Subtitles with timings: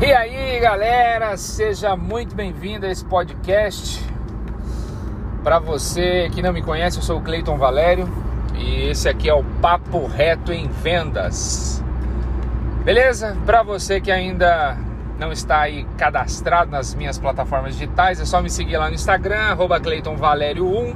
[0.00, 4.00] E aí, galera, seja muito bem-vindo a esse podcast.
[5.42, 8.08] Para você que não me conhece, eu sou o Cleiton Valério
[8.54, 11.82] e esse aqui é o Papo Reto em Vendas.
[12.84, 13.36] Beleza?
[13.44, 14.76] Para você que ainda
[15.18, 19.50] não está aí cadastrado nas minhas plataformas digitais, é só me seguir lá no Instagram,
[19.50, 20.94] arroba Cleiton Valério 1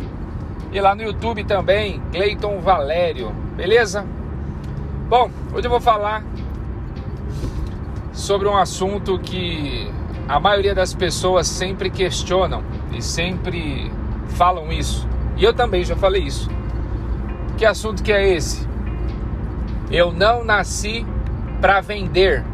[0.71, 4.07] e lá no YouTube também, Cleiton Valério, beleza?
[5.09, 6.23] Bom, hoje eu vou falar
[8.13, 9.91] sobre um assunto que
[10.29, 12.63] a maioria das pessoas sempre questionam
[12.93, 13.91] e sempre
[14.29, 15.09] falam isso.
[15.37, 16.49] E eu também já falei isso.
[17.57, 18.67] Que assunto que é esse?
[19.91, 21.07] Eu não nasci
[21.61, 22.45] para vender.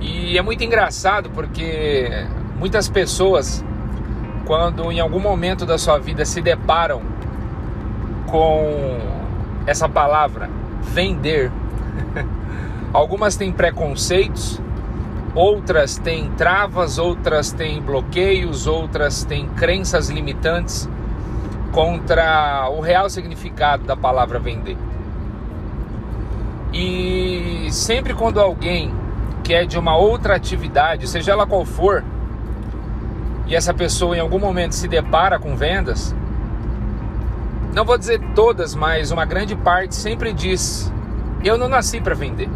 [0.00, 2.08] E é muito engraçado porque
[2.58, 3.64] muitas pessoas
[4.44, 7.00] quando em algum momento da sua vida se deparam
[8.26, 8.98] com
[9.66, 10.50] essa palavra
[10.82, 11.50] vender
[12.94, 14.62] Algumas têm preconceitos,
[15.34, 20.88] outras têm travas, outras têm bloqueios, outras têm crenças limitantes
[21.72, 24.76] contra o real significado da palavra vender.
[26.72, 28.94] E sempre quando alguém
[29.42, 32.04] que é de uma outra atividade, seja ela qual for,
[33.48, 36.14] e essa pessoa em algum momento se depara com vendas,
[37.74, 40.92] não vou dizer todas, mas uma grande parte sempre diz:
[41.42, 42.48] Eu não nasci para vender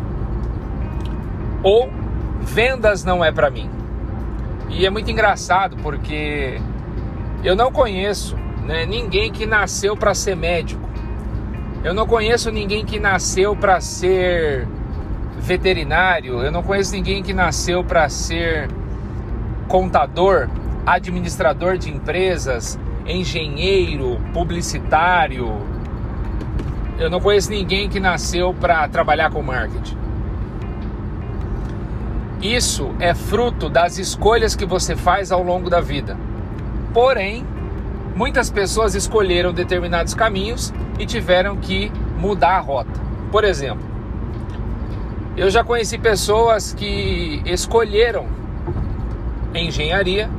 [1.62, 1.90] ou
[2.40, 3.70] vendas não é para mim.
[4.70, 6.60] E é muito engraçado porque
[7.42, 10.86] eu não conheço né, ninguém que nasceu para ser médico.
[11.82, 14.66] Eu não conheço ninguém que nasceu para ser
[15.38, 16.42] veterinário.
[16.42, 18.68] Eu não conheço ninguém que nasceu para ser
[19.68, 20.48] contador,
[20.84, 25.56] administrador de empresas, engenheiro, publicitário.
[26.98, 29.96] Eu não conheço ninguém que nasceu para trabalhar com marketing.
[32.40, 36.16] Isso é fruto das escolhas que você faz ao longo da vida.
[36.94, 37.44] Porém,
[38.14, 43.00] muitas pessoas escolheram determinados caminhos e tiveram que mudar a rota.
[43.32, 43.84] Por exemplo,
[45.36, 48.26] eu já conheci pessoas que escolheram
[49.54, 50.30] engenharia,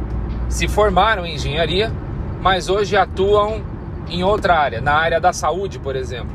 [0.48, 1.92] se formaram em engenharia,
[2.42, 3.62] mas hoje atuam
[4.10, 6.32] em outra área, na área da saúde, por exemplo.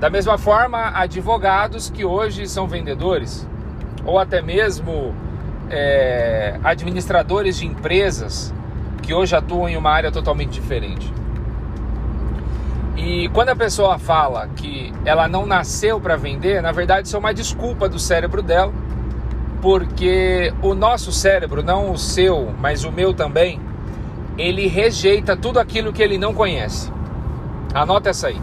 [0.00, 3.46] Da mesma forma, advogados que hoje são vendedores,
[4.04, 5.14] ou até mesmo
[5.70, 8.54] é, administradores de empresas
[9.02, 11.12] que hoje atuam em uma área totalmente diferente.
[12.96, 17.18] E quando a pessoa fala que ela não nasceu para vender, na verdade isso é
[17.18, 18.72] uma desculpa do cérebro dela,
[19.62, 23.60] porque o nosso cérebro, não o seu, mas o meu também,
[24.36, 26.92] ele rejeita tudo aquilo que ele não conhece.
[27.72, 28.40] Anota essa aí.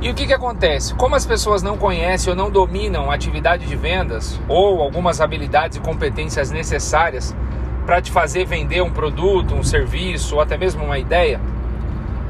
[0.00, 0.94] E o que, que acontece?
[0.94, 5.76] Como as pessoas não conhecem ou não dominam a atividade de vendas ou algumas habilidades
[5.76, 7.36] e competências necessárias
[7.84, 11.38] para te fazer vender um produto, um serviço ou até mesmo uma ideia,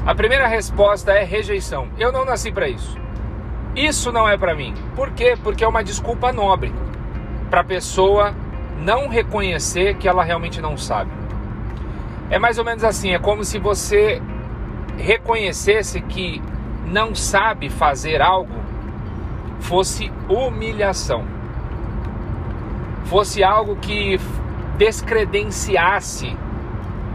[0.05, 1.87] a primeira resposta é rejeição.
[1.97, 2.97] Eu não nasci para isso.
[3.73, 4.73] Isso não é para mim.
[4.93, 5.37] Por quê?
[5.41, 6.73] Porque é uma desculpa nobre
[7.49, 8.35] para a pessoa
[8.79, 11.11] não reconhecer que ela realmente não sabe.
[12.29, 14.21] É mais ou menos assim, é como se você
[14.97, 16.41] reconhecesse que
[16.91, 18.53] não sabe fazer algo
[19.61, 21.23] fosse humilhação,
[23.05, 24.19] fosse algo que
[24.77, 26.35] descredenciasse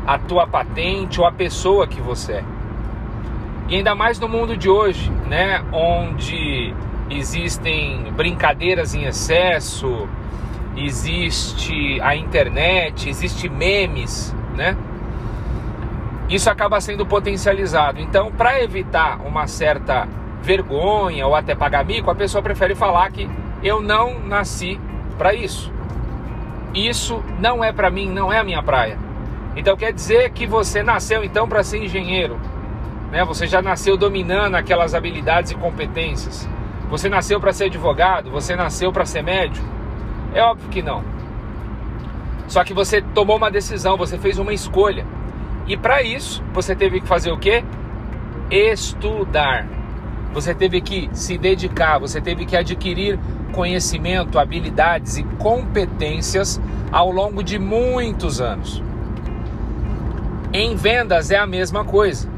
[0.07, 2.45] a tua patente ou a pessoa que você é.
[3.69, 6.73] E ainda mais no mundo de hoje, né, onde
[7.11, 10.09] existem brincadeiras em excesso,
[10.77, 14.77] existe a internet, existe memes, né?
[16.29, 18.01] Isso acaba sendo potencializado.
[18.01, 20.09] Então, para evitar uma certa
[20.43, 23.29] vergonha ou até pagar mico, a pessoa prefere falar que
[23.63, 24.81] eu não nasci
[25.19, 25.73] para isso.
[26.75, 28.99] Isso não é para mim, não é a minha praia.
[29.57, 32.39] Então quer dizer que você nasceu então para ser engenheiro,
[33.11, 33.25] né?
[33.25, 36.47] Você já nasceu dominando aquelas habilidades e competências.
[36.91, 39.67] Você nasceu para ser advogado, você nasceu para ser médico?
[40.35, 41.03] É óbvio que não.
[42.47, 45.07] Só que você tomou uma decisão, você fez uma escolha.
[45.67, 47.65] E para isso, você teve que fazer o quê?
[48.51, 49.67] Estudar.
[50.33, 53.19] Você teve que se dedicar, você teve que adquirir
[53.53, 56.61] conhecimento, habilidades e competências
[56.93, 58.83] ao longo de muitos anos.
[60.53, 62.29] Em vendas é a mesma coisa.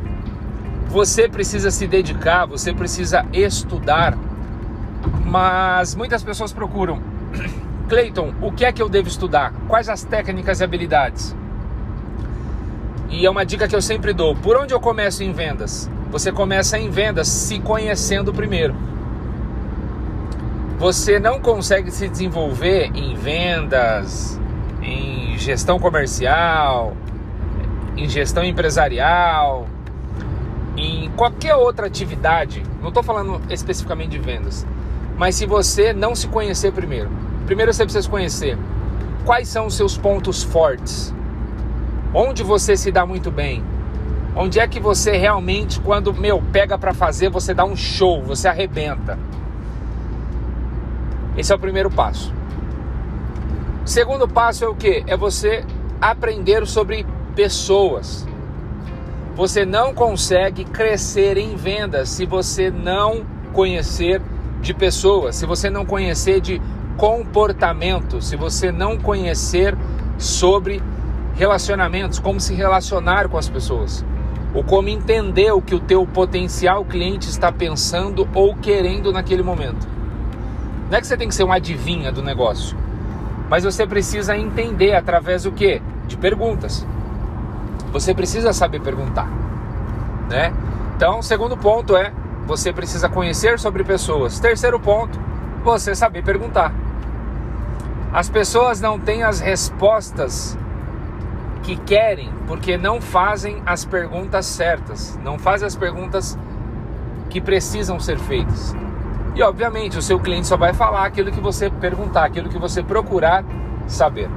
[0.86, 4.16] Você precisa se dedicar, você precisa estudar.
[5.25, 7.02] Mas muitas pessoas procuram,
[7.88, 9.52] Cleiton, o que é que eu devo estudar?
[9.69, 11.36] Quais as técnicas e habilidades?
[13.10, 14.37] E é uma dica que eu sempre dou.
[14.37, 15.90] Por onde eu começo em vendas?
[16.10, 18.75] Você começa em vendas se conhecendo primeiro.
[20.78, 24.40] você não consegue se desenvolver em vendas,
[24.81, 26.96] em gestão comercial,
[27.96, 29.66] em gestão empresarial,
[30.76, 34.64] em qualquer outra atividade, não estou falando especificamente de vendas,
[35.16, 37.11] mas se você não se conhecer primeiro,
[37.44, 38.56] primeiro você precisa conhecer
[39.25, 41.12] quais são os seus pontos fortes,
[42.12, 43.62] onde você se dá muito bem,
[44.34, 48.49] onde é que você realmente, quando meu pega para fazer, você dá um show, você
[48.49, 49.19] arrebenta.
[51.37, 52.32] Esse é o primeiro passo.
[53.84, 55.05] O segundo passo é o que?
[55.06, 55.64] É você
[56.00, 58.26] aprender sobre pessoas.
[59.34, 64.20] Você não consegue crescer em vendas se você não conhecer
[64.61, 66.61] de pessoas, se você não conhecer de
[66.96, 69.76] comportamento, se você não conhecer
[70.19, 70.82] sobre
[71.38, 74.05] relacionamentos, como se relacionar com as pessoas,
[74.52, 79.87] ou como entender o que o teu potencial cliente está pensando ou querendo naquele momento.
[80.90, 82.76] Não é que você tem que ser uma adivinha do negócio,
[83.49, 85.81] mas você precisa entender através do que?
[86.08, 86.85] De perguntas.
[87.93, 89.31] Você precisa saber perguntar,
[90.29, 90.52] né?
[90.96, 92.12] Então, segundo ponto é
[92.49, 94.40] você precisa conhecer sobre pessoas.
[94.40, 95.17] Terceiro ponto,
[95.62, 96.75] você saber perguntar.
[98.12, 100.58] As pessoas não têm as respostas
[101.69, 106.38] que querem porque não fazem as perguntas certas, não fazem as perguntas
[107.29, 108.75] que precisam ser feitas.
[109.35, 112.82] E obviamente o seu cliente só vai falar aquilo que você perguntar, aquilo que você
[112.82, 113.44] procurar
[113.87, 114.31] saber.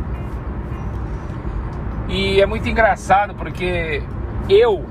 [2.10, 4.04] E é muito engraçado porque
[4.50, 4.84] eu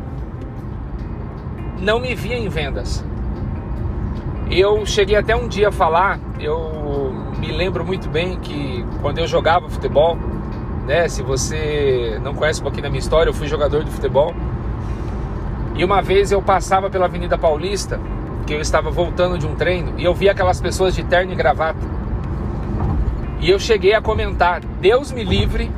[1.79, 3.05] não me via em vendas.
[4.51, 9.27] Eu cheguei até um dia a falar, eu me lembro muito bem que quando eu
[9.27, 10.17] jogava futebol,
[10.87, 14.35] né, se você não conhece um pouquinho da minha história, eu fui jogador de futebol.
[15.75, 18.01] E uma vez eu passava pela Avenida Paulista,
[18.47, 21.37] que eu estava voltando de um treino, e eu vi aquelas pessoas de terno e
[21.37, 21.79] gravata.
[23.41, 25.71] E eu cheguei a comentar: Deus me livre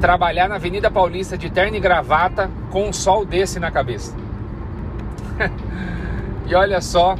[0.00, 4.14] trabalhar na Avenida Paulista de terno e gravata com um sol desse na cabeça.
[6.46, 7.16] e olha só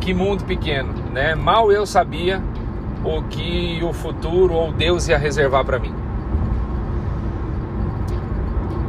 [0.00, 1.34] que mundo pequeno, né?
[1.34, 2.42] Mal eu sabia
[3.04, 5.94] o que o futuro ou Deus ia reservar para mim.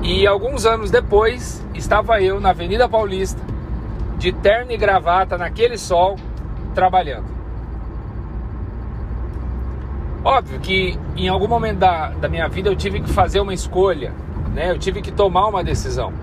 [0.03, 3.41] E alguns anos depois, estava eu na Avenida Paulista,
[4.17, 6.17] de terno e gravata, naquele sol,
[6.75, 7.25] trabalhando.
[10.23, 14.13] Óbvio que em algum momento da, da minha vida eu tive que fazer uma escolha,
[14.53, 14.71] né?
[14.71, 16.13] Eu tive que tomar uma decisão.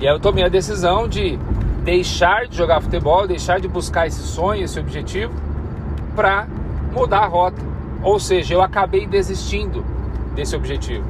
[0.00, 1.36] E aí eu tomei a decisão de
[1.82, 5.32] deixar de jogar futebol, deixar de buscar esse sonho, esse objetivo,
[6.14, 6.46] para
[6.94, 7.60] mudar a rota.
[8.02, 9.84] Ou seja, eu acabei desistindo
[10.34, 11.04] desse objetivo.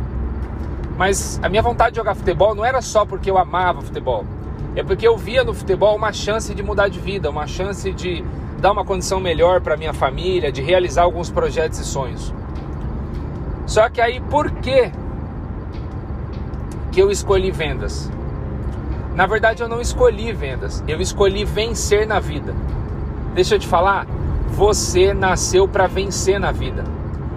[0.96, 4.24] Mas a minha vontade de jogar futebol não era só porque eu amava futebol.
[4.76, 8.24] É porque eu via no futebol uma chance de mudar de vida, uma chance de
[8.60, 12.32] dar uma condição melhor para minha família, de realizar alguns projetos e sonhos.
[13.66, 14.90] Só que aí por que
[16.92, 18.10] que eu escolhi vendas?
[19.14, 22.54] Na verdade eu não escolhi vendas, eu escolhi vencer na vida.
[23.34, 24.06] Deixa eu te falar,
[24.48, 26.84] você nasceu para vencer na vida.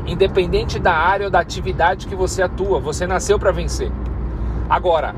[0.06, 3.92] Independente da área ou da atividade que você atua, você nasceu para vencer.
[4.70, 5.16] Agora,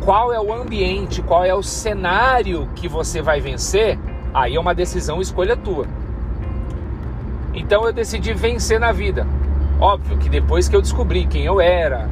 [0.00, 3.98] qual é o ambiente, qual é o cenário que você vai vencer?
[4.32, 5.86] Aí é uma decisão, escolha tua.
[7.52, 9.26] Então eu decidi vencer na vida.
[9.80, 12.08] Óbvio que depois que eu descobri quem eu era,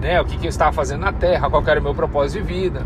[0.00, 2.52] né, o que, que eu estava fazendo na Terra, qual era o meu propósito de
[2.52, 2.82] vida.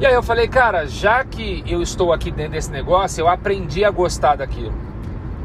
[0.00, 3.84] E aí eu falei, cara, já que eu estou aqui dentro desse negócio, eu aprendi
[3.84, 4.72] a gostar daquilo.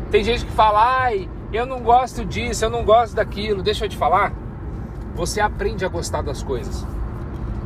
[0.10, 3.62] Tem gente que fala, ai, eu não gosto disso, eu não gosto daquilo.
[3.62, 4.32] Deixa eu te falar,
[5.14, 6.88] você aprende a gostar das coisas.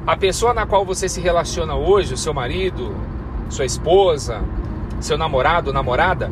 [0.07, 2.95] A pessoa na qual você se relaciona hoje, o seu marido,
[3.51, 4.41] sua esposa,
[4.99, 6.31] seu namorado, namorada,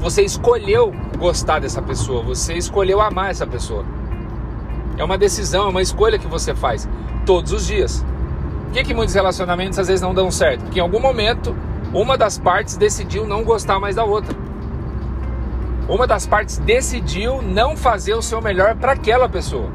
[0.00, 3.86] você escolheu gostar dessa pessoa, você escolheu amar essa pessoa.
[4.98, 6.86] É uma decisão, é uma escolha que você faz
[7.24, 8.04] todos os dias.
[8.70, 10.62] Por que, que muitos relacionamentos às vezes não dão certo?
[10.62, 11.56] Porque em algum momento
[11.92, 14.32] uma das partes decidiu não gostar mais da outra.
[15.88, 19.68] Uma das partes decidiu não fazer o seu melhor para aquela pessoa.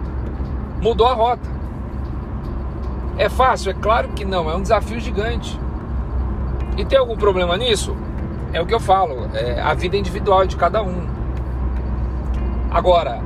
[0.81, 1.45] Mudou a rota.
[3.17, 3.71] É fácil?
[3.71, 5.59] É claro que não, é um desafio gigante.
[6.77, 7.93] E tem algum problema nisso?
[8.53, 11.05] É o que eu falo, é a vida individual de cada um.
[12.71, 13.19] Agora,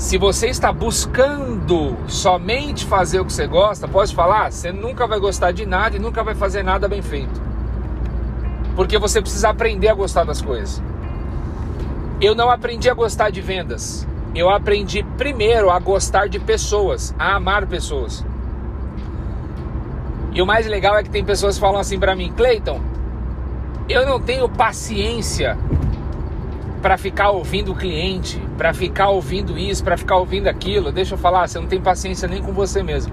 [0.00, 5.20] se você está buscando somente fazer o que você gosta, posso falar, você nunca vai
[5.20, 7.38] gostar de nada e nunca vai fazer nada bem feito.
[8.74, 10.82] Porque você precisa aprender a gostar das coisas.
[12.18, 14.08] Eu não aprendi a gostar de vendas.
[14.34, 18.24] Eu aprendi primeiro a gostar de pessoas, a amar pessoas.
[20.32, 22.80] E o mais legal é que tem pessoas que falam assim para mim, Cleiton,
[23.86, 25.58] eu não tenho paciência
[26.80, 30.90] para ficar ouvindo o cliente, para ficar ouvindo isso, para ficar ouvindo aquilo.
[30.90, 33.12] Deixa eu falar, você não tem paciência nem com você mesmo.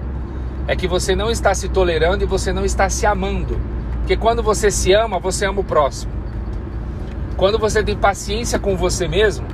[0.66, 3.58] É que você não está se tolerando e você não está se amando.
[3.98, 6.12] Porque quando você se ama, você ama o próximo.
[7.36, 9.46] Quando você tem paciência com você mesmo,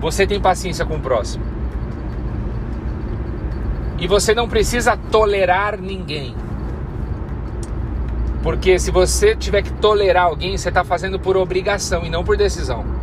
[0.00, 1.44] você tem paciência com o próximo.
[3.98, 6.34] E você não precisa tolerar ninguém.
[8.42, 12.36] Porque se você tiver que tolerar alguém, você está fazendo por obrigação e não por
[12.36, 13.01] decisão.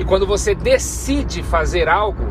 [0.00, 2.24] E quando você decide fazer algo,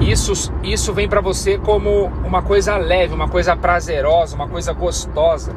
[0.00, 5.54] isso, isso vem para você como uma coisa leve, uma coisa prazerosa, uma coisa gostosa.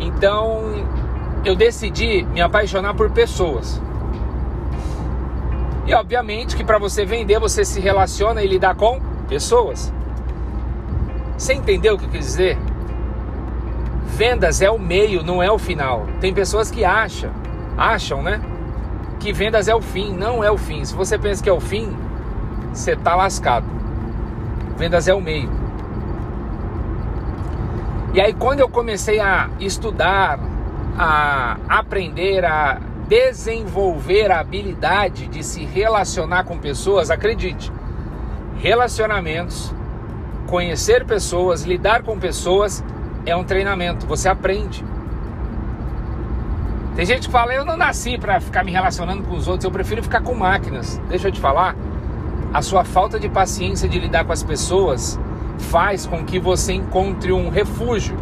[0.00, 0.84] Então,
[1.44, 3.80] eu decidi me apaixonar por pessoas.
[5.86, 9.92] E obviamente que para você vender, você se relaciona e lidar com pessoas.
[11.38, 12.58] Você entendeu o que eu quis dizer?
[14.06, 16.04] Vendas é o meio, não é o final.
[16.20, 17.30] Tem pessoas que acham,
[17.76, 18.40] acham, né?
[19.18, 20.84] Que vendas é o fim, não é o fim.
[20.84, 21.96] Se você pensa que é o fim,
[22.72, 23.66] você tá lascado.
[24.76, 25.50] Vendas é o meio.
[28.14, 30.38] E aí quando eu comecei a estudar,
[30.98, 37.72] a aprender a desenvolver a habilidade de se relacionar com pessoas, acredite,
[38.58, 39.74] relacionamentos,
[40.46, 42.82] conhecer pessoas, lidar com pessoas
[43.24, 44.84] é um treinamento, você aprende.
[46.94, 49.70] Tem gente que fala, eu não nasci para ficar me relacionando com os outros, eu
[49.70, 51.00] prefiro ficar com máquinas.
[51.08, 51.74] Deixa eu te falar,
[52.52, 55.18] a sua falta de paciência de lidar com as pessoas
[55.58, 58.14] faz com que você encontre um refúgio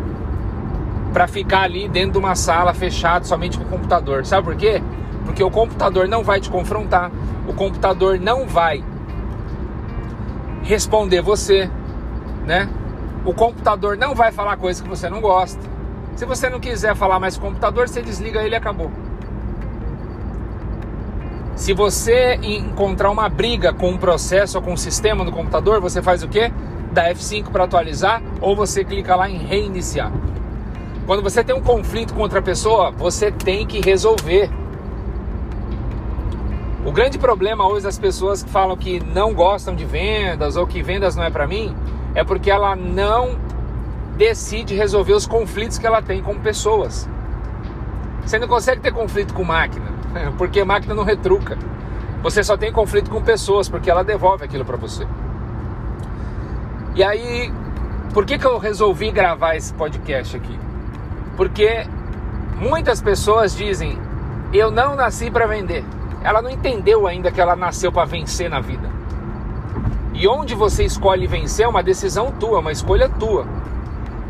[1.13, 4.25] para ficar ali dentro de uma sala fechado somente com o computador.
[4.25, 4.81] Sabe por quê?
[5.25, 7.11] Porque o computador não vai te confrontar,
[7.49, 8.85] o computador não vai
[10.63, 11.69] responder você,
[12.47, 12.69] né?
[13.25, 15.70] O computador não vai falar coisas que você não gosta.
[16.21, 18.91] Se você não quiser falar mais com o computador, você desliga ele e acabou.
[21.57, 26.03] Se você encontrar uma briga com um processo ou com um sistema no computador, você
[26.03, 26.53] faz o quê?
[26.93, 30.13] Dá F5 para atualizar ou você clica lá em reiniciar.
[31.07, 34.51] Quando você tem um conflito com outra pessoa, você tem que resolver.
[36.85, 40.83] O grande problema hoje das pessoas que falam que não gostam de vendas ou que
[40.83, 41.75] vendas não é para mim,
[42.15, 43.39] é porque ela não
[44.21, 47.09] decide resolver os conflitos que ela tem com pessoas.
[48.21, 49.87] Você não consegue ter conflito com máquina,
[50.37, 51.57] porque máquina não retruca.
[52.23, 55.07] Você só tem conflito com pessoas, porque ela devolve aquilo para você.
[56.95, 57.51] E aí,
[58.13, 60.59] por que, que eu resolvi gravar esse podcast aqui?
[61.35, 61.87] Porque
[62.59, 63.99] muitas pessoas dizem:
[64.53, 65.83] eu não nasci para vender.
[66.23, 68.91] Ela não entendeu ainda que ela nasceu para vencer na vida.
[70.13, 73.47] E onde você escolhe vencer é uma decisão tua, uma escolha tua.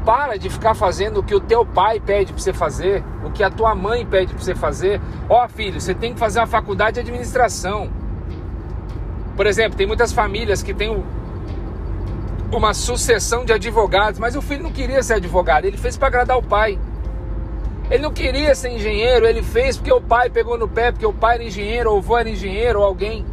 [0.04, 3.42] Para de ficar fazendo o que o teu pai pede para você fazer, o que
[3.42, 5.00] a tua mãe pede para você fazer.
[5.28, 7.90] Ó, oh, filho, você tem que fazer uma faculdade de administração.
[9.36, 11.02] Por exemplo, tem muitas famílias que têm
[12.52, 16.36] uma sucessão de advogados, mas o filho não queria ser advogado, ele fez para agradar
[16.36, 16.78] o pai.
[17.90, 21.12] Ele não queria ser engenheiro, ele fez porque o pai pegou no pé, porque o
[21.12, 23.26] pai era engenheiro, ou o avô era engenheiro, ou alguém.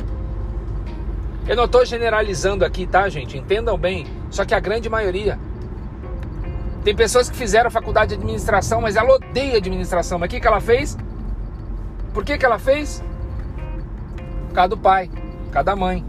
[1.47, 3.37] Eu não estou generalizando aqui, tá, gente?
[3.37, 4.05] Entendam bem.
[4.29, 5.39] Só que a grande maioria.
[6.83, 10.17] Tem pessoas que fizeram faculdade de administração, mas ela odeia administração.
[10.17, 10.97] Mas o que, que ela fez?
[12.13, 13.03] Por que, que ela fez?
[14.47, 15.09] Por causa do pai,
[15.45, 16.03] por causa da mãe.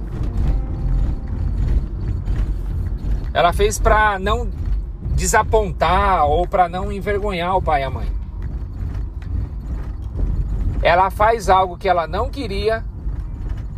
[3.35, 4.49] Ela fez para não
[5.15, 8.19] desapontar ou para não envergonhar o pai e a mãe.
[10.83, 12.85] Ela faz algo que ela não queria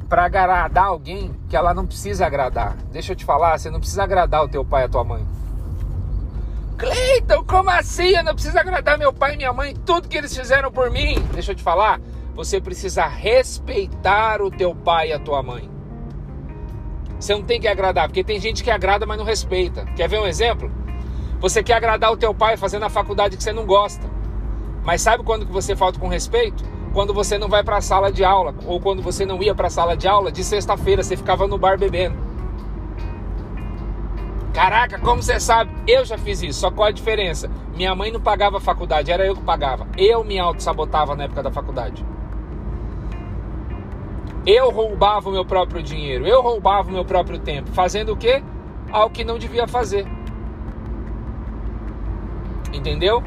[0.09, 2.76] para agradar alguém que ela não precisa agradar.
[2.92, 5.39] Deixa eu te falar, você não precisa agradar o teu pai e a tua mãe.
[6.80, 8.16] Cleiton, como assim?
[8.16, 11.22] Eu não preciso agradar meu pai e minha mãe, tudo que eles fizeram por mim.
[11.32, 12.00] Deixa eu te falar,
[12.34, 15.70] você precisa respeitar o teu pai e a tua mãe.
[17.18, 19.84] Você não tem que agradar, porque tem gente que agrada, mas não respeita.
[19.94, 20.72] Quer ver um exemplo?
[21.38, 24.08] Você quer agradar o teu pai fazendo a faculdade que você não gosta.
[24.82, 26.64] Mas sabe quando que você falta com respeito?
[26.92, 29.68] quando você não vai para a sala de aula ou quando você não ia para
[29.68, 32.29] a sala de aula de sexta-feira, você ficava no bar bebendo.
[34.52, 35.71] Caraca, como você sabe?
[35.87, 37.50] Eu já fiz isso, só qual a diferença?
[37.75, 39.87] Minha mãe não pagava a faculdade, era eu que pagava.
[39.97, 42.04] Eu me auto-sabotava na época da faculdade.
[44.45, 48.42] Eu roubava o meu próprio dinheiro, eu roubava o meu próprio tempo, fazendo o quê?
[48.90, 50.07] Algo que não devia fazer.
[52.73, 53.23] Entendeu?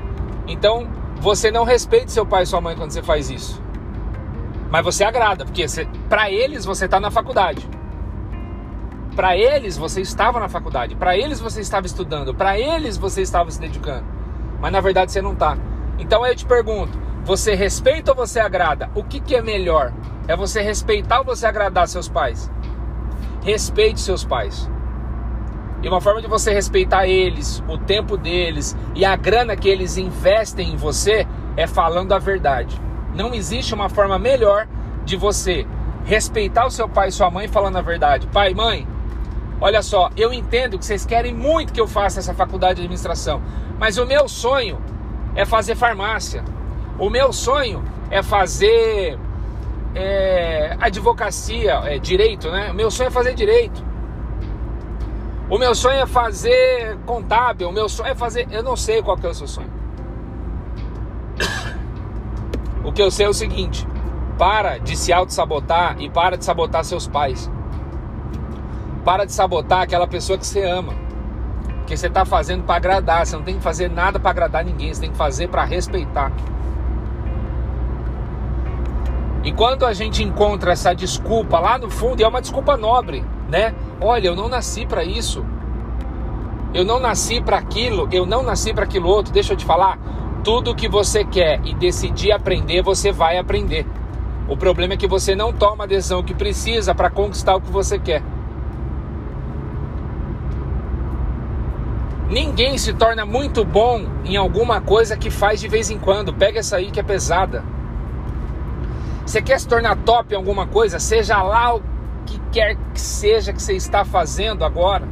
[0.48, 0.88] Então,
[1.22, 3.62] você não respeita seu pai e sua mãe quando você faz isso.
[4.70, 5.66] Mas você agrada, porque
[6.10, 7.70] para eles você está na faculdade.
[9.16, 10.96] Para eles você estava na faculdade.
[10.96, 12.34] Para eles você estava estudando.
[12.34, 14.06] Para eles você estava se dedicando.
[14.60, 15.58] Mas na verdade você não está.
[16.00, 18.90] Então eu te pergunto: você respeita ou você agrada?
[18.96, 19.94] O que, que é melhor?
[20.28, 22.52] É você respeitar ou você agradar seus pais?
[23.44, 24.70] Respeite seus pais.
[25.82, 29.98] E uma forma de você respeitar eles, o tempo deles e a grana que eles
[29.98, 31.28] investem em você
[31.58, 32.82] é falando a verdade.
[33.14, 34.66] Não existe uma forma melhor
[35.04, 35.68] de você
[36.06, 38.28] respeitar o seu pai e sua mãe falando a verdade.
[38.28, 38.88] Pai, mãe,
[39.64, 43.42] olha só, eu entendo que vocês querem muito que eu faça essa faculdade de administração,
[43.80, 44.78] mas o meu sonho
[45.34, 46.44] é fazer farmácia.
[47.00, 49.18] O meu sonho é fazer
[49.96, 52.72] é, advocacia, é, direito, né?
[52.72, 53.82] O meu sonho é fazer direito.
[55.50, 58.46] O meu sonho é fazer contábil, o meu sonho é fazer.
[58.52, 59.72] Eu não sei qual que é o seu sonho.
[62.84, 63.88] O que eu sei é o seguinte:
[64.38, 67.50] para de se auto-sabotar e para de sabotar seus pais.
[69.04, 70.94] Para de sabotar aquela pessoa que você ama.
[71.86, 73.26] Que você está fazendo para agradar.
[73.26, 74.94] Você não tem que fazer nada para agradar ninguém.
[74.94, 76.32] Você tem que fazer para respeitar.
[79.44, 83.26] E quando a gente encontra essa desculpa lá no fundo, e é uma desculpa nobre,
[83.50, 83.76] né?
[84.00, 85.46] Olha, eu não nasci para isso.
[86.74, 89.34] Eu não nasci para aquilo, eu não nasci para aquilo outro.
[89.34, 90.00] Deixa eu te falar,
[90.44, 93.86] tudo que você quer e decidir aprender, você vai aprender.
[94.48, 97.70] O problema é que você não toma a decisão que precisa para conquistar o que
[97.70, 98.24] você quer.
[102.34, 106.34] Ninguém se torna muito bom em alguma coisa que faz de vez em quando.
[106.34, 107.64] Pega essa aí que é pesada.
[109.24, 110.98] Você quer se tornar top em alguma coisa?
[110.98, 111.84] Seja lá o
[112.26, 115.08] que quer que seja que você está fazendo agora.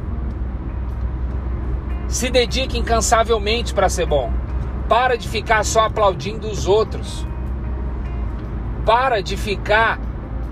[2.08, 4.32] Se dedique incansavelmente para ser bom.
[4.88, 7.24] Para de ficar só aplaudindo os outros.
[8.84, 10.00] Para de ficar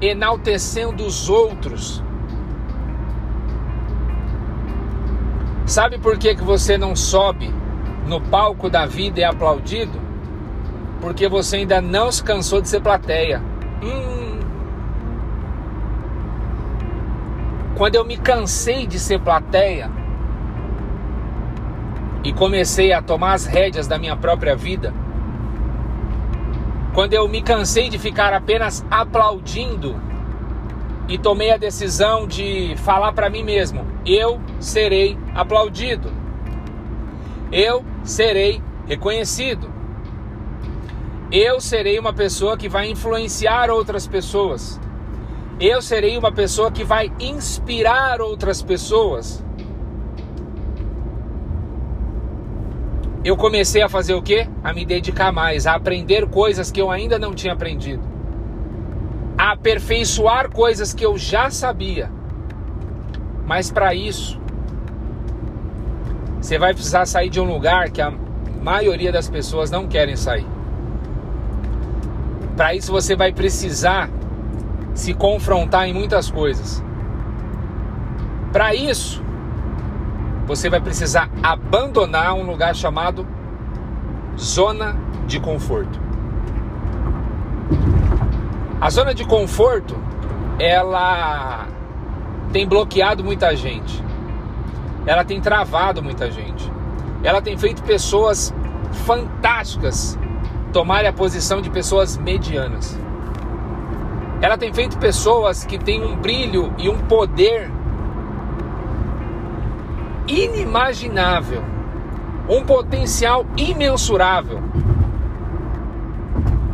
[0.01, 2.01] enaltecendo os outros.
[5.71, 7.49] Sabe por que, que você não sobe
[8.09, 10.01] no palco da vida e é aplaudido?
[11.01, 13.41] Porque você ainda não se cansou de ser plateia.
[13.81, 14.41] Hum.
[17.77, 19.89] Quando eu me cansei de ser plateia
[22.25, 24.93] e comecei a tomar as rédeas da minha própria vida,
[26.93, 29.95] quando eu me cansei de ficar apenas aplaudindo
[31.11, 36.11] e tomei a decisão de falar para mim mesmo: eu serei aplaudido,
[37.51, 39.69] eu serei reconhecido.
[41.33, 44.81] Eu serei uma pessoa que vai influenciar outras pessoas.
[45.61, 49.45] Eu serei uma pessoa que vai inspirar outras pessoas.
[53.23, 54.49] Eu comecei a fazer o quê?
[54.65, 58.10] A me dedicar mais, a aprender coisas que eu ainda não tinha aprendido.
[59.51, 62.09] Aperfeiçoar coisas que eu já sabia.
[63.45, 64.41] Mas para isso,
[66.41, 68.13] você vai precisar sair de um lugar que a
[68.63, 70.47] maioria das pessoas não querem sair.
[72.57, 74.09] Para isso você vai precisar
[74.95, 76.81] se confrontar em muitas coisas.
[78.53, 79.21] Para isso,
[80.47, 83.27] você vai precisar abandonar um lugar chamado
[84.39, 86.10] zona de conforto.
[88.81, 89.95] A zona de conforto,
[90.59, 91.67] ela
[92.51, 94.03] tem bloqueado muita gente.
[95.05, 96.73] Ela tem travado muita gente.
[97.23, 98.55] Ela tem feito pessoas
[99.05, 100.19] fantásticas
[100.73, 102.99] tomarem a posição de pessoas medianas.
[104.41, 107.71] Ela tem feito pessoas que têm um brilho e um poder
[110.27, 111.63] inimaginável,
[112.49, 114.63] um potencial imensurável,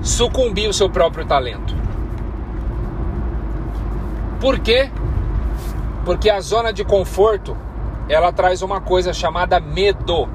[0.00, 1.85] sucumbir o seu próprio talento.
[4.40, 4.90] Por quê?
[6.04, 7.56] Porque a zona de conforto
[8.08, 10.28] ela traz uma coisa chamada medo.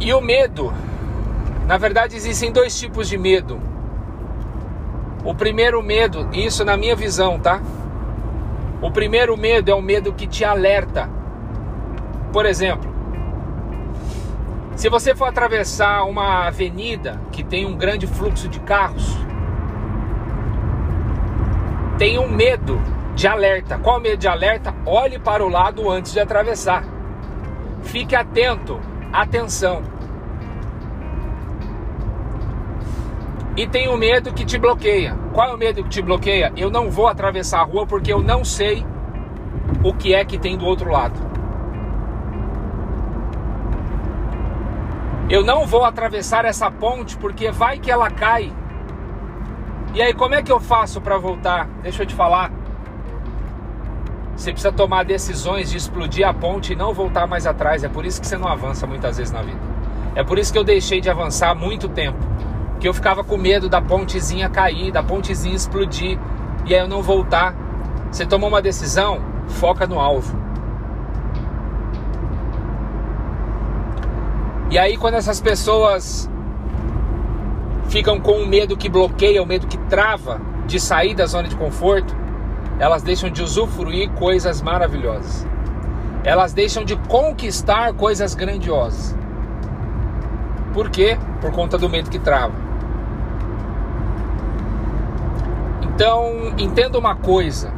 [0.00, 0.72] E o medo,
[1.66, 3.60] na verdade, existem dois tipos de medo.
[5.24, 7.60] O primeiro medo, isso na minha visão, tá?
[8.80, 11.10] O primeiro medo é o medo que te alerta.
[12.32, 12.88] Por exemplo,
[14.76, 19.18] se você for atravessar uma avenida que tem um grande fluxo de carros,
[21.98, 22.80] tem um medo
[23.14, 23.76] de alerta.
[23.78, 24.72] Qual medo de alerta?
[24.86, 26.84] Olhe para o lado antes de atravessar.
[27.82, 28.80] Fique atento
[29.12, 29.82] atenção.
[33.56, 35.18] E tem o medo que te bloqueia.
[35.32, 36.52] Qual é o medo que te bloqueia?
[36.56, 38.86] Eu não vou atravessar a rua porque eu não sei
[39.82, 41.18] o que é que tem do outro lado.
[45.28, 48.52] Eu não vou atravessar essa ponte porque vai que ela cai.
[49.98, 51.66] E aí, como é que eu faço para voltar?
[51.82, 52.52] Deixa eu te falar.
[54.36, 57.82] Você precisa tomar decisões de explodir a ponte e não voltar mais atrás.
[57.82, 59.58] É por isso que você não avança muitas vezes na vida.
[60.14, 62.16] É por isso que eu deixei de avançar muito tempo.
[62.78, 66.16] Que eu ficava com medo da pontezinha cair, da pontezinha explodir
[66.64, 67.52] e aí eu não voltar.
[68.08, 70.38] Você tomou uma decisão, foca no alvo.
[74.70, 76.30] E aí quando essas pessoas
[77.88, 81.56] ficam com o medo que bloqueia, o medo que trava de sair da zona de
[81.56, 82.14] conforto,
[82.78, 85.46] elas deixam de usufruir coisas maravilhosas.
[86.22, 89.16] Elas deixam de conquistar coisas grandiosas.
[90.72, 91.18] Por quê?
[91.40, 92.54] Por conta do medo que trava.
[95.82, 97.72] Então, entenda uma coisa.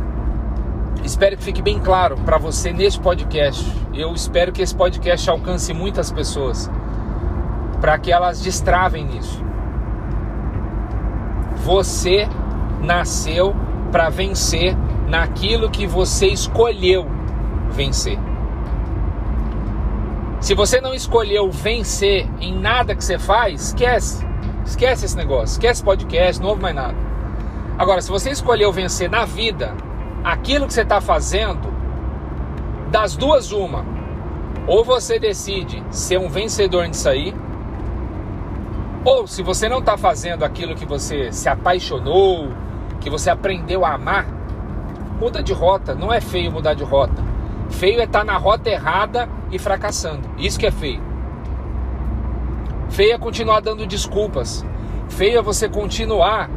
[1.05, 3.65] Espero que fique bem claro para você neste podcast.
[3.95, 6.71] Eu espero que esse podcast alcance muitas pessoas
[7.81, 9.50] para que elas destravem nisso.
[11.71, 12.29] Você
[12.83, 13.55] nasceu
[13.93, 17.07] para vencer naquilo que você escolheu
[17.71, 18.19] vencer.
[20.41, 24.27] Se você não escolheu vencer em nada que você faz, esquece.
[24.67, 26.97] Esquece esse negócio, esquece podcast, não houve mais nada.
[27.79, 29.73] Agora, se você escolheu vencer na vida,
[30.25, 31.73] aquilo que você está fazendo,
[32.91, 33.85] das duas, uma.
[34.67, 37.33] Ou você decide ser um vencedor nisso aí,
[39.05, 42.49] ou se você não está fazendo aquilo que você se apaixonou,
[43.01, 44.27] que você aprendeu a amar,
[45.19, 45.95] muda de rota.
[45.95, 47.25] Não é feio mudar de rota.
[47.71, 50.29] Feio é estar tá na rota errada e fracassando.
[50.37, 51.03] Isso que é feio.
[52.91, 54.65] Feio é continuar dando desculpas.
[55.09, 56.51] Feio é você continuar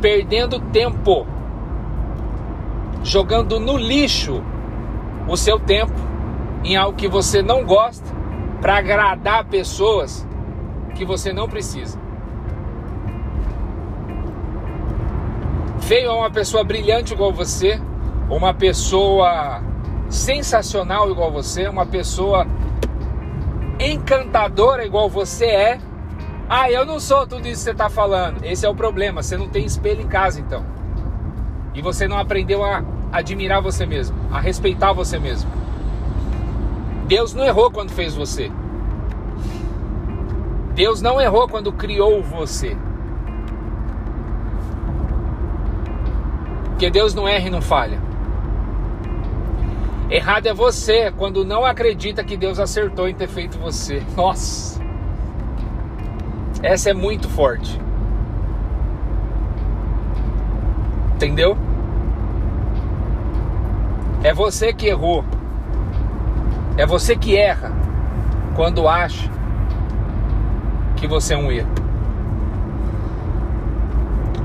[0.00, 1.26] perdendo tempo,
[3.02, 4.42] jogando no lixo
[5.26, 5.94] o seu tempo
[6.62, 8.06] em algo que você não gosta
[8.60, 10.26] para agradar pessoas
[10.96, 11.98] que você não precisa.
[15.80, 17.80] Feio é uma pessoa brilhante igual você,
[18.28, 19.62] uma pessoa
[20.08, 22.46] sensacional igual você, uma pessoa
[23.78, 25.78] encantadora igual você é.
[26.48, 28.44] Ah, eu não sou tudo isso que você está falando.
[28.44, 29.22] Esse é o problema.
[29.22, 30.64] Você não tem espelho em casa, então.
[31.74, 32.82] E você não aprendeu a
[33.12, 35.50] admirar você mesmo, a respeitar você mesmo.
[37.06, 38.50] Deus não errou quando fez você.
[40.76, 42.76] Deus não errou quando criou você.
[46.66, 47.98] Porque Deus não erra e não falha.
[50.10, 54.02] Errado é você quando não acredita que Deus acertou em ter feito você.
[54.14, 54.78] Nossa.
[56.62, 57.80] Essa é muito forte.
[61.14, 61.56] Entendeu?
[64.22, 65.24] É você que errou.
[66.76, 67.72] É você que erra
[68.54, 69.35] quando acha
[70.96, 71.68] que você é um erro.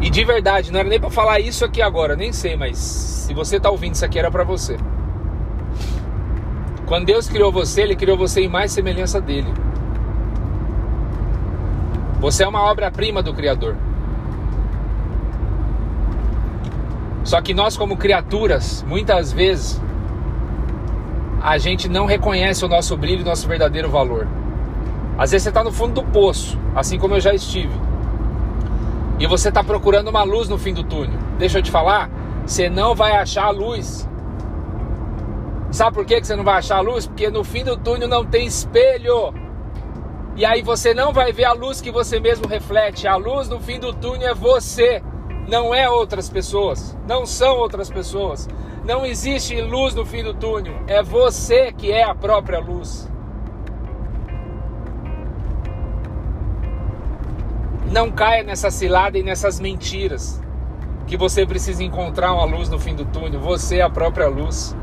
[0.02, 3.34] E de verdade, não era nem para falar isso aqui agora, nem sei, mas se
[3.34, 4.78] você tá ouvindo isso aqui era para você.
[6.88, 9.48] Quando Deus criou você, ele criou você em mais semelhança dele.
[12.20, 13.78] Você é uma obra-prima do criador.
[17.24, 19.82] Só que nós como criaturas, muitas vezes
[21.42, 24.28] a gente não reconhece o nosso brilho o nosso verdadeiro valor.
[25.18, 27.74] Às vezes você está no fundo do poço, assim como eu já estive.
[29.20, 31.20] E você está procurando uma luz no fim do túnel.
[31.38, 32.10] Deixa eu te falar,
[32.46, 34.10] você não vai achar a luz.
[35.70, 37.06] Sabe por que você não vai achar a luz?
[37.06, 39.34] Porque no fim do túnel não tem espelho.
[40.36, 43.08] E aí você não vai ver a luz que você mesmo reflete.
[43.08, 45.04] A luz no fim do túnel é você,
[45.48, 46.98] não é outras pessoas.
[47.08, 48.50] Não são outras pessoas.
[48.84, 50.74] Não existe luz no fim do túnel.
[50.88, 53.11] É você que é a própria luz.
[57.92, 60.42] Não caia nessa cilada e nessas mentiras.
[61.06, 63.42] Que você precisa encontrar uma luz no fim do túnel.
[63.42, 64.76] Você é a própria luz.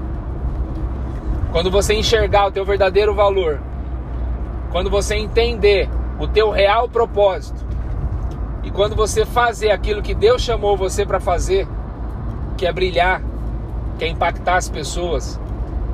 [1.51, 3.59] Quando você enxergar o teu verdadeiro valor,
[4.71, 7.67] quando você entender o teu real propósito,
[8.63, 11.67] e quando você fazer aquilo que Deus chamou você para fazer,
[12.59, 13.23] que é brilhar,
[13.99, 15.41] que é impactar as pessoas,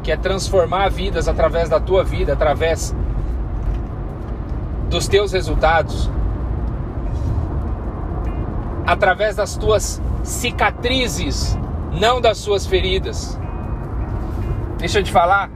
[0.02, 2.92] que é transformar vidas através da tua vida, através
[4.90, 6.10] dos teus resultados,
[8.86, 11.58] através das tuas cicatrizes,
[11.92, 13.38] não das suas feridas.
[14.78, 15.50] Deixa eu te falar,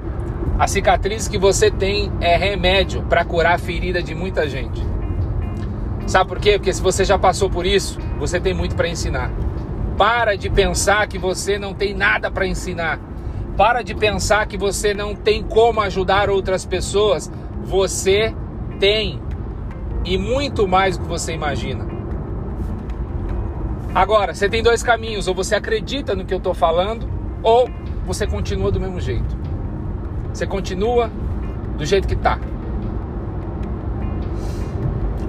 [0.59, 4.85] a cicatriz que você tem é remédio para curar a ferida de muita gente.
[6.07, 6.53] Sabe por quê?
[6.53, 9.31] Porque se você já passou por isso, você tem muito para ensinar.
[9.97, 12.99] Para de pensar que você não tem nada para ensinar.
[13.57, 17.31] Para de pensar que você não tem como ajudar outras pessoas.
[17.65, 18.35] Você
[18.81, 19.21] tem
[20.05, 21.88] e muito mais do que você imagina.
[23.95, 27.09] Agora, você tem dois caminhos: ou você acredita no que eu estou falando,
[27.43, 27.69] ou
[28.07, 29.37] você continua do mesmo jeito.
[30.33, 31.11] Você continua
[31.77, 32.39] do jeito que tá.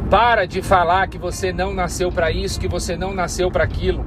[0.10, 4.06] Para de falar que você não nasceu para isso, que você não nasceu para aquilo.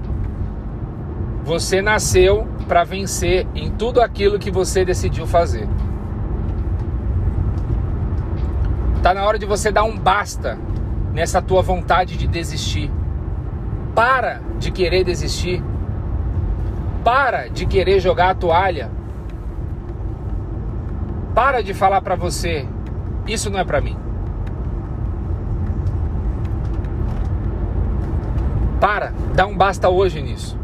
[1.45, 5.69] Você nasceu para vencer em tudo aquilo que você decidiu fazer.
[9.03, 10.59] Tá na hora de você dar um basta
[11.13, 12.91] nessa tua vontade de desistir.
[13.95, 15.63] Para de querer desistir.
[17.05, 18.91] Para de querer jogar a toalha.
[21.35, 22.67] Para de falar para você,
[23.27, 23.97] isso não é para mim.
[28.81, 30.59] Para, dá um basta hoje nisso.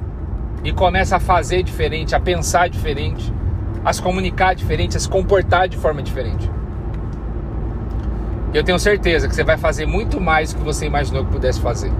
[0.65, 3.33] E começa a fazer diferente, a pensar diferente,
[3.85, 6.51] a se comunicar diferente, a se comportar de forma diferente.
[8.53, 11.61] Eu tenho certeza que você vai fazer muito mais do que você imaginou que pudesse
[11.61, 11.93] fazer.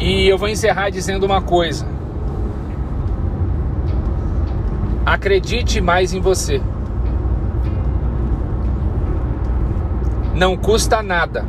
[0.00, 1.86] E eu vou encerrar dizendo uma coisa.
[5.06, 6.60] Acredite mais em você.
[10.34, 11.44] Não custa nada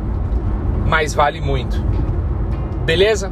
[0.92, 1.82] mas vale muito.
[2.84, 3.30] Beleza?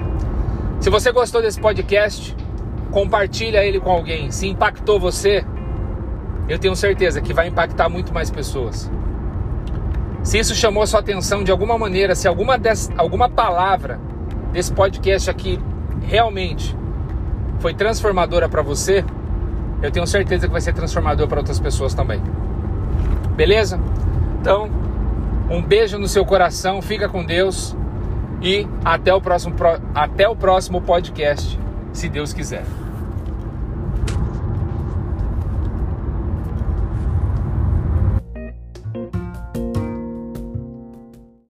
[0.80, 2.34] Se você gostou desse podcast,
[2.90, 4.30] compartilha ele com alguém.
[4.30, 5.44] Se impactou você,
[6.48, 8.90] eu tenho certeza que vai impactar muito mais pessoas.
[10.22, 12.58] Se isso chamou sua atenção de alguma maneira, se alguma,
[12.96, 14.00] alguma palavra
[14.52, 15.58] desse podcast aqui
[16.02, 16.76] realmente
[17.60, 19.04] foi transformadora para você,
[19.82, 22.20] eu tenho certeza que vai ser transformador para outras pessoas também.
[23.36, 23.78] Beleza?
[24.40, 24.70] Então,
[25.50, 27.76] um beijo no seu coração, fica com Deus
[28.42, 29.54] e até o próximo,
[29.94, 31.58] até o próximo podcast,
[31.92, 32.64] se Deus quiser.